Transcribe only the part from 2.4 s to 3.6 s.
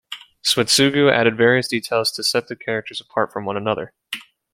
the characters apart from one